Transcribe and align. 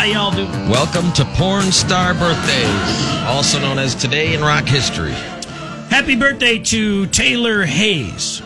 How 0.00 0.06
y'all 0.06 0.30
doing? 0.30 0.50
Welcome 0.70 1.12
to 1.12 1.26
Porn 1.26 1.70
Star 1.70 2.14
Birthdays, 2.14 3.22
also 3.26 3.60
known 3.60 3.78
as 3.78 3.94
Today 3.94 4.32
in 4.32 4.40
Rock 4.40 4.64
History. 4.66 5.10
Happy 5.90 6.16
birthday 6.16 6.58
to 6.58 7.06
Taylor 7.08 7.66
Hayes. 7.66 8.40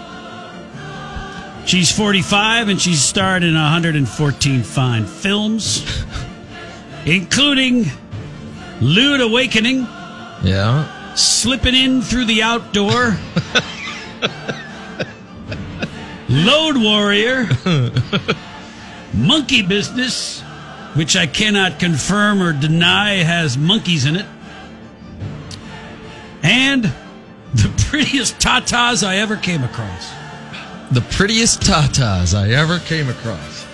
She's 1.64 1.96
45 1.96 2.71
and 2.71 2.80
she's 2.82 3.01
starred 3.01 3.45
in 3.45 3.54
114 3.54 4.62
fine 4.64 5.04
films, 5.06 5.87
including 7.07 7.84
Lewd 8.80 9.21
Awakening, 9.21 9.82
Yeah. 10.43 11.14
Slipping 11.14 11.77
In 11.77 12.02
Through 12.02 12.25
the 12.25 12.43
Outdoor, 12.43 13.16
Load 16.29 16.79
Warrior, 16.79 17.46
Monkey 19.14 19.62
Business, 19.62 20.43
which 20.95 21.16
I 21.16 21.26
cannot 21.26 21.79
confirm 21.79 22.42
or 22.42 22.52
deny 22.52 23.16
has 23.16 23.58
monkeys 23.58 24.04
in 24.07 24.16
it, 24.16 24.26
and 26.43 26.85
the 27.54 27.85
prettiest 27.89 28.39
tatas 28.39 29.07
I 29.07 29.16
ever 29.16 29.36
came 29.36 29.62
across. 29.62 30.12
The 30.90 31.00
prettiest 31.00 31.61
tatas 31.62 32.34
I 32.34 32.50
ever 32.50 32.78
came 32.80 33.08
across. 33.08 33.64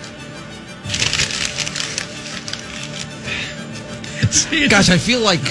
Gosh, 4.69 4.89
I 4.89 4.97
feel 4.97 5.19
like 5.19 5.41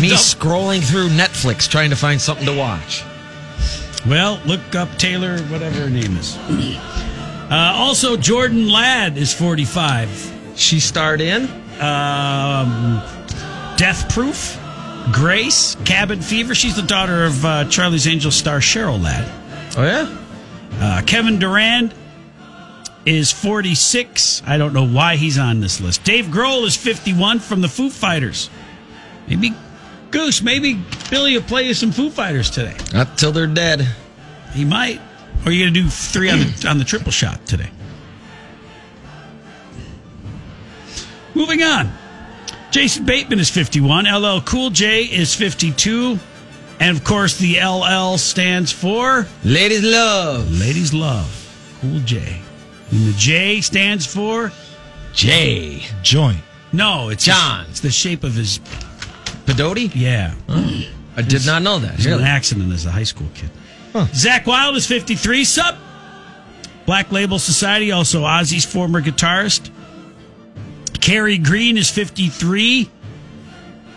me 0.00 0.08
scrolling 0.10 0.82
through 0.82 1.08
Netflix 1.08 1.68
trying 1.68 1.90
to 1.90 1.96
find 1.96 2.20
something 2.20 2.46
to 2.46 2.56
watch. 2.56 3.04
Well, 4.06 4.40
look 4.46 4.74
up 4.74 4.88
Taylor, 4.96 5.38
whatever 5.42 5.82
her 5.82 5.90
name 5.90 6.16
is. 6.16 6.36
Uh, 6.38 7.72
also, 7.76 8.16
Jordan 8.16 8.68
Ladd 8.68 9.18
is 9.18 9.32
45. 9.34 10.31
She 10.56 10.80
starred 10.80 11.20
in 11.20 11.44
Um, 11.80 13.02
Death 13.76 14.12
Proof, 14.12 14.58
Grace, 15.12 15.76
Cabin 15.84 16.20
Fever. 16.20 16.54
She's 16.54 16.76
the 16.76 16.82
daughter 16.82 17.24
of 17.24 17.44
uh, 17.44 17.64
Charlie's 17.68 18.06
Angel 18.06 18.30
star 18.30 18.58
Cheryl 18.60 19.02
Ladd. 19.02 19.28
Oh 19.76 19.82
yeah? 19.84 20.18
Uh, 20.74 21.02
Kevin 21.06 21.38
Durand 21.38 21.94
is 23.04 23.32
46. 23.32 24.42
I 24.46 24.58
don't 24.58 24.72
know 24.72 24.86
why 24.86 25.16
he's 25.16 25.38
on 25.38 25.60
this 25.60 25.80
list. 25.80 26.04
Dave 26.04 26.26
Grohl 26.26 26.64
is 26.64 26.76
51 26.76 27.40
from 27.40 27.60
the 27.60 27.68
Foo 27.68 27.90
Fighters. 27.90 28.48
Maybe 29.28 29.52
Goose, 30.10 30.42
maybe 30.42 30.78
Billy 31.10 31.34
will 31.34 31.42
play 31.42 31.66
you 31.66 31.74
some 31.74 31.90
Foo 31.90 32.10
Fighters 32.10 32.50
today. 32.50 32.76
Not 32.92 33.16
till 33.18 33.32
they're 33.32 33.46
dead. 33.46 33.88
He 34.52 34.64
might. 34.64 35.00
Or 35.44 35.48
are 35.48 35.52
you 35.52 35.64
going 35.64 35.74
to 35.74 35.82
do 35.82 35.88
three 35.88 36.30
on 36.30 36.38
the, 36.38 36.66
on 36.68 36.78
the 36.78 36.84
triple 36.84 37.10
shot 37.12 37.44
today? 37.46 37.70
Moving 41.34 41.62
on. 41.62 41.90
Jason 42.70 43.04
Bateman 43.04 43.38
is 43.40 43.50
51. 43.50 44.04
LL 44.06 44.40
Cool 44.40 44.70
J 44.70 45.02
is 45.04 45.34
52. 45.34 46.18
And 46.80 46.96
of 46.96 47.04
course, 47.04 47.38
the 47.38 47.58
LL 47.62 48.18
stands 48.18 48.72
for 48.72 49.26
Ladies 49.44 49.82
love. 49.84 50.50
Ladies 50.58 50.92
Love. 50.92 51.38
Cool 51.80 52.00
J. 52.00 52.40
And 52.90 53.06
the 53.06 53.12
J 53.18 53.60
stands 53.60 54.06
for 54.06 54.50
J. 55.12 55.82
Joint. 56.02 56.38
no, 56.72 57.10
it's 57.10 57.24
John. 57.24 57.66
It's 57.70 57.80
the 57.80 57.90
shape 57.90 58.24
of 58.24 58.34
his 58.34 58.58
Pedote? 59.46 59.92
yeah. 59.94 60.34
I 61.14 61.20
did 61.22 61.44
not 61.44 61.62
know 61.62 61.78
that. 61.78 61.96
He 61.96 62.08
had 62.08 62.20
an 62.20 62.26
accident 62.26 62.72
as 62.72 62.86
a 62.86 62.90
high 62.90 63.02
school 63.04 63.28
kid. 63.34 63.50
Zakk 63.92 64.46
Wylde 64.46 64.76
is 64.76 64.86
53. 64.86 65.44
Sup? 65.44 65.76
Black 66.86 67.12
Label 67.12 67.38
Society, 67.38 67.92
also 67.92 68.22
Ozzy's 68.22 68.64
former 68.64 69.02
guitarist. 69.02 69.70
Kerri 71.02 71.42
Green 71.42 71.76
is 71.76 71.90
53. 71.90 72.88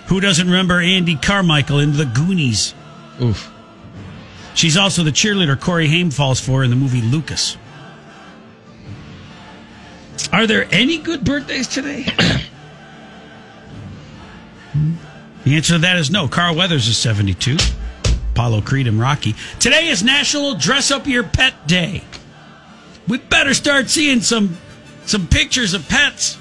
Who 0.08 0.20
doesn't 0.20 0.48
remember 0.48 0.82
Andy 0.82 1.16
Carmichael 1.16 1.80
in 1.80 1.96
The 1.96 2.06
Goonies? 2.06 2.74
Oof. 3.22 3.52
She's 4.56 4.76
also 4.76 5.04
the 5.04 5.12
cheerleader 5.12 5.60
Corey 5.60 5.88
Haim 5.88 6.10
falls 6.10 6.40
for 6.40 6.64
in 6.64 6.72
the 6.72 6.76
movie 6.76 7.02
Lucas. 7.02 7.58
Are 10.34 10.48
there 10.48 10.68
any 10.72 10.98
good 10.98 11.24
birthdays 11.24 11.68
today? 11.68 12.04
the 15.44 15.56
answer 15.56 15.74
to 15.74 15.80
that 15.80 15.98
is 15.98 16.10
no. 16.10 16.28
Carl 16.28 16.56
Weathers 16.56 16.88
is 16.88 16.98
72. 16.98 17.58
Apollo 18.32 18.62
Creed 18.62 18.88
and 18.88 19.00
Rocky. 19.00 19.36
Today 19.60 19.90
is 19.90 20.02
National 20.04 20.56
Dress 20.56 20.90
Up 20.90 21.06
Your 21.06 21.24
Pet 21.24 21.68
Day. 21.68 22.04
We 23.08 23.20
better 23.20 23.54
start 23.54 23.90
seeing 23.90 24.22
some 24.22 24.58
some 25.06 25.28
pictures 25.28 25.76
of 25.76 25.88
pets. 25.88 26.40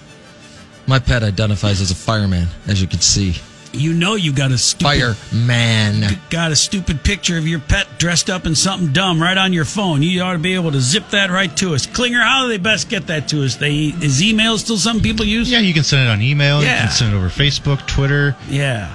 My 0.86 0.98
pet 0.98 1.22
identifies 1.22 1.80
as 1.80 1.90
a 1.90 1.94
fireman, 1.94 2.48
as 2.68 2.80
you 2.80 2.86
can 2.88 3.00
see. 3.00 3.36
You 3.72 3.92
know 3.92 4.14
you 4.14 4.32
got 4.32 4.52
a 4.52 4.58
stupid 4.58 5.16
Fireman. 5.32 6.02
You 6.02 6.16
got 6.30 6.52
a 6.52 6.56
stupid 6.56 7.02
picture 7.02 7.36
of 7.38 7.48
your 7.48 7.58
pet 7.58 7.88
dressed 7.98 8.30
up 8.30 8.46
in 8.46 8.54
something 8.54 8.92
dumb 8.92 9.20
right 9.20 9.36
on 9.36 9.52
your 9.52 9.64
phone. 9.64 10.00
You 10.00 10.22
ought 10.22 10.34
to 10.34 10.38
be 10.38 10.54
able 10.54 10.70
to 10.72 10.80
zip 10.80 11.08
that 11.10 11.30
right 11.30 11.54
to 11.56 11.74
us. 11.74 11.84
Klinger, 11.84 12.20
how 12.20 12.42
do 12.44 12.50
they 12.50 12.58
best 12.58 12.88
get 12.88 13.08
that 13.08 13.26
to 13.30 13.44
us? 13.44 13.56
They 13.56 13.86
is 14.00 14.22
email 14.22 14.58
still 14.58 14.76
something 14.76 15.02
people 15.02 15.24
use? 15.26 15.50
Yeah, 15.50 15.58
you 15.58 15.74
can 15.74 15.82
send 15.82 16.06
it 16.06 16.08
on 16.10 16.22
email. 16.22 16.62
Yeah. 16.62 16.74
You 16.74 16.80
can 16.88 16.90
send 16.92 17.14
it 17.14 17.16
over 17.16 17.28
Facebook, 17.28 17.84
Twitter, 17.88 18.36
Yeah. 18.48 18.94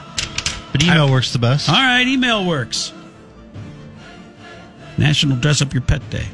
but 0.71 0.81
email 0.81 1.11
works 1.11 1.33
the 1.33 1.39
best. 1.39 1.67
All 1.67 1.75
right, 1.75 2.07
email 2.07 2.45
works. 2.45 2.93
National 4.97 5.35
Dress 5.37 5.61
Up 5.61 5.73
Your 5.73 5.81
Pet 5.81 6.07
Day. 6.09 6.25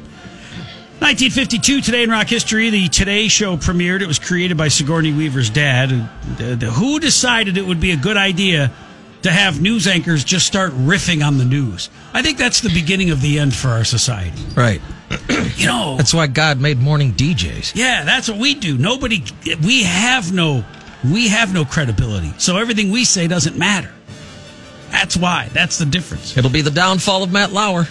1952, 1.10 1.82
Today 1.82 2.02
in 2.02 2.10
Rock 2.10 2.26
History, 2.26 2.68
the 2.68 2.88
Today 2.88 3.28
Show 3.28 3.56
premiered. 3.56 4.00
It 4.00 4.08
was 4.08 4.18
created 4.18 4.56
by 4.56 4.66
Sigourney 4.66 5.12
Weaver's 5.12 5.48
dad. 5.48 5.92
Who 5.92 6.98
decided 6.98 7.56
it 7.56 7.64
would 7.64 7.78
be 7.78 7.92
a 7.92 7.96
good 7.96 8.16
idea 8.16 8.72
to 9.22 9.30
have 9.30 9.60
news 9.60 9.86
anchors 9.86 10.24
just 10.24 10.48
start 10.48 10.72
riffing 10.72 11.24
on 11.24 11.38
the 11.38 11.44
news? 11.44 11.90
I 12.12 12.22
think 12.22 12.38
that's 12.38 12.60
the 12.60 12.70
beginning 12.74 13.10
of 13.10 13.20
the 13.20 13.38
end 13.38 13.54
for 13.54 13.68
our 13.68 13.84
society. 13.84 14.42
Right. 14.56 14.80
You 15.56 15.66
know, 15.68 15.96
That's 15.96 16.12
why 16.12 16.26
God 16.26 16.60
made 16.60 16.78
morning 16.80 17.12
DJs. 17.12 17.76
yeah, 17.76 18.04
that's 18.04 18.28
what 18.28 18.38
we 18.38 18.54
do. 18.54 18.76
Nobody, 18.76 19.22
we 19.64 19.84
have 19.84 20.32
no, 20.32 20.64
we 21.04 21.28
have 21.28 21.54
no 21.54 21.64
credibility. 21.64 22.34
So 22.38 22.56
everything 22.58 22.90
we 22.90 23.04
say 23.04 23.26
doesn't 23.28 23.56
matter. 23.56 23.90
That's 24.90 25.16
why. 25.16 25.48
That's 25.52 25.78
the 25.78 25.86
difference. 25.86 26.36
It'll 26.36 26.50
be 26.50 26.60
the 26.62 26.70
downfall 26.70 27.22
of 27.22 27.32
Matt 27.32 27.52
Lauer. 27.52 27.86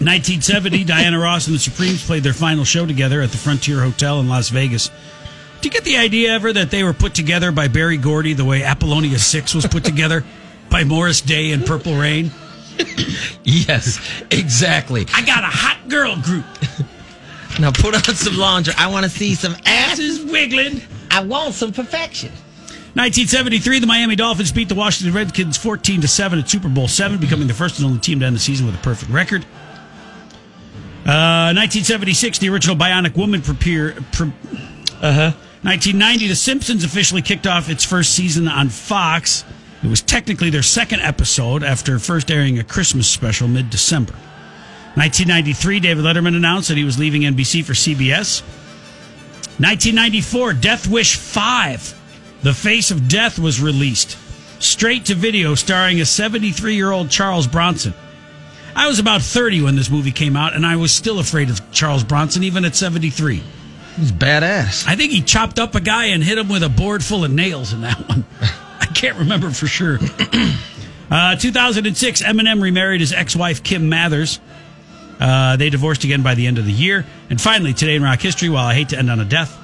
1970, 0.00 0.84
Diana 0.84 1.18
Ross 1.18 1.46
and 1.46 1.54
the 1.54 1.60
Supremes 1.60 2.04
played 2.04 2.24
their 2.24 2.32
final 2.32 2.64
show 2.64 2.84
together 2.84 3.20
at 3.22 3.30
the 3.30 3.36
Frontier 3.36 3.80
Hotel 3.80 4.20
in 4.20 4.28
Las 4.28 4.48
Vegas. 4.48 4.90
Do 5.60 5.68
you 5.68 5.70
get 5.70 5.84
the 5.84 5.96
idea 5.96 6.32
ever 6.32 6.52
that 6.52 6.70
they 6.70 6.82
were 6.82 6.92
put 6.92 7.14
together 7.14 7.52
by 7.52 7.68
Berry 7.68 7.96
Gordy 7.96 8.34
the 8.34 8.44
way 8.44 8.64
Apollonia 8.64 9.18
6 9.18 9.54
was 9.54 9.66
put 9.66 9.84
together 9.84 10.24
by 10.70 10.84
Morris 10.84 11.20
Day 11.20 11.52
and 11.52 11.64
Purple 11.64 11.96
Rain? 11.96 12.30
Yes, 13.44 14.00
exactly. 14.30 15.06
I 15.14 15.24
got 15.24 15.44
a 15.44 15.48
hot 15.48 15.88
girl 15.88 16.16
group. 16.16 16.44
Now 17.60 17.70
put 17.70 17.94
on 17.94 18.02
some 18.16 18.36
laundry. 18.36 18.74
I 18.76 18.88
want 18.88 19.04
to 19.04 19.10
see 19.10 19.34
some. 19.34 19.54
Asses 19.64 20.24
wiggling. 20.24 20.80
I 21.10 21.22
want 21.22 21.54
some 21.54 21.72
perfection. 21.72 22.30
1973, 22.94 23.80
the 23.80 23.86
Miami 23.86 24.16
Dolphins 24.16 24.50
beat 24.52 24.68
the 24.68 24.74
Washington 24.74 25.14
Redskins 25.14 25.56
14 25.56 26.00
to 26.00 26.08
7 26.08 26.38
at 26.38 26.48
Super 26.48 26.68
Bowl 26.68 26.88
7, 26.88 27.18
becoming 27.18 27.48
the 27.48 27.54
first 27.54 27.78
and 27.78 27.86
only 27.86 28.00
team 28.00 28.20
to 28.20 28.26
end 28.26 28.36
the 28.36 28.40
season 28.40 28.66
with 28.66 28.74
a 28.74 28.78
perfect 28.78 29.10
record. 29.10 29.44
Uh, 31.44 31.52
1976, 31.52 32.38
the 32.38 32.48
original 32.48 32.74
Bionic 32.74 33.14
Woman 33.18 33.42
premiere. 33.42 33.92
Pre- 34.12 34.32
uh-huh. 35.02 35.32
1990, 35.60 36.28
The 36.28 36.34
Simpsons 36.34 36.84
officially 36.84 37.20
kicked 37.20 37.46
off 37.46 37.68
its 37.68 37.84
first 37.84 38.14
season 38.14 38.48
on 38.48 38.70
Fox. 38.70 39.44
It 39.82 39.88
was 39.88 40.00
technically 40.00 40.48
their 40.48 40.62
second 40.62 41.00
episode 41.00 41.62
after 41.62 41.98
first 41.98 42.30
airing 42.30 42.58
a 42.58 42.64
Christmas 42.64 43.06
special 43.06 43.46
mid 43.46 43.68
December. 43.68 44.14
1993, 44.94 45.80
David 45.80 46.02
Letterman 46.02 46.34
announced 46.34 46.68
that 46.68 46.78
he 46.78 46.84
was 46.84 46.98
leaving 46.98 47.22
NBC 47.22 47.62
for 47.62 47.74
CBS. 47.74 48.40
1994, 49.60 50.54
Death 50.54 50.88
Wish 50.88 51.16
5. 51.16 52.40
The 52.42 52.54
Face 52.54 52.90
of 52.90 53.06
Death 53.06 53.38
was 53.38 53.60
released. 53.60 54.16
Straight 54.62 55.04
to 55.04 55.14
video 55.14 55.54
starring 55.54 56.00
a 56.00 56.06
73 56.06 56.74
year 56.74 56.90
old 56.90 57.10
Charles 57.10 57.46
Bronson. 57.46 57.92
I 58.76 58.88
was 58.88 58.98
about 58.98 59.22
30 59.22 59.62
when 59.62 59.76
this 59.76 59.88
movie 59.88 60.10
came 60.12 60.36
out, 60.36 60.54
and 60.54 60.66
I 60.66 60.76
was 60.76 60.92
still 60.92 61.18
afraid 61.18 61.50
of 61.50 61.70
Charles 61.70 62.02
Bronson, 62.02 62.42
even 62.42 62.64
at 62.64 62.74
73. 62.74 63.42
He's 63.96 64.10
badass. 64.10 64.86
I 64.88 64.96
think 64.96 65.12
he 65.12 65.22
chopped 65.22 65.58
up 65.58 65.74
a 65.74 65.80
guy 65.80 66.06
and 66.06 66.22
hit 66.22 66.38
him 66.38 66.48
with 66.48 66.64
a 66.64 66.68
board 66.68 67.04
full 67.04 67.24
of 67.24 67.32
nails 67.32 67.72
in 67.72 67.82
that 67.82 68.08
one. 68.08 68.24
I 68.80 68.86
can't 68.86 69.18
remember 69.18 69.50
for 69.50 69.66
sure. 69.66 69.98
Uh, 71.10 71.36
2006, 71.36 72.22
Eminem 72.22 72.62
remarried 72.62 73.00
his 73.00 73.12
ex 73.12 73.36
wife, 73.36 73.62
Kim 73.62 73.88
Mathers. 73.88 74.40
Uh, 75.20 75.54
they 75.54 75.70
divorced 75.70 76.02
again 76.02 76.22
by 76.22 76.34
the 76.34 76.46
end 76.46 76.58
of 76.58 76.64
the 76.64 76.72
year. 76.72 77.06
And 77.30 77.40
finally, 77.40 77.72
today 77.72 77.94
in 77.94 78.02
rock 78.02 78.20
history, 78.20 78.48
while 78.48 78.66
I 78.66 78.74
hate 78.74 78.88
to 78.88 78.98
end 78.98 79.10
on 79.10 79.20
a 79.20 79.24
death, 79.24 79.56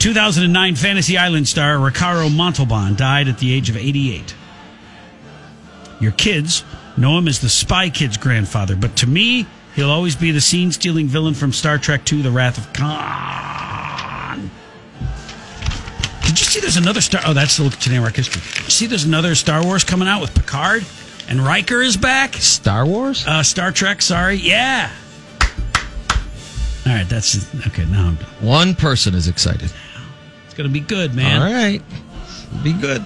2009 0.00 0.74
Fantasy 0.74 1.16
Island 1.16 1.46
star 1.46 1.78
Ricardo 1.78 2.28
Montalban 2.28 2.96
died 2.96 3.28
at 3.28 3.38
the 3.38 3.54
age 3.54 3.70
of 3.70 3.76
88. 3.76 4.34
Your 6.00 6.12
kids 6.12 6.64
know 6.96 7.18
him 7.18 7.28
as 7.28 7.40
the 7.40 7.48
Spy 7.48 7.90
Kids 7.90 8.16
grandfather, 8.16 8.76
but 8.76 8.96
to 8.98 9.06
me, 9.06 9.46
he'll 9.74 9.90
always 9.90 10.16
be 10.16 10.30
the 10.30 10.40
scene 10.40 10.72
stealing 10.72 11.06
villain 11.06 11.34
from 11.34 11.52
Star 11.52 11.78
Trek 11.78 12.10
II 12.10 12.22
The 12.22 12.30
Wrath 12.30 12.58
of 12.58 12.72
Khan. 12.72 14.50
Did 16.24 16.38
you 16.40 16.46
see 16.46 16.60
there's 16.60 16.76
another 16.76 17.00
Star? 17.00 17.20
Oh, 17.26 17.34
that's 17.34 17.56
the 17.56 17.68
today 17.70 17.96
in 17.96 18.02
rock 18.02 18.16
history. 18.16 18.40
Did 18.54 18.64
you 18.64 18.70
see 18.70 18.86
there's 18.86 19.04
another 19.04 19.34
Star 19.34 19.64
Wars 19.64 19.84
coming 19.84 20.08
out 20.08 20.20
with 20.20 20.34
Picard 20.34 20.84
and 21.28 21.40
Riker 21.40 21.80
is 21.80 21.96
back. 21.96 22.34
Star 22.34 22.86
Wars? 22.86 23.26
Uh, 23.26 23.42
Star 23.42 23.72
Trek. 23.72 24.02
Sorry. 24.02 24.36
Yeah. 24.36 24.90
All 26.86 26.92
right. 26.92 27.08
That's 27.08 27.54
okay. 27.68 27.84
Now 27.86 28.08
I'm 28.08 28.14
done. 28.16 28.26
One 28.40 28.74
person 28.74 29.14
is 29.14 29.28
excited. 29.28 29.72
It's 30.44 30.54
gonna 30.54 30.68
be 30.68 30.80
good, 30.80 31.14
man. 31.14 31.42
All 31.42 31.52
right. 31.52 31.82
Be 32.62 32.72
good. 32.72 33.02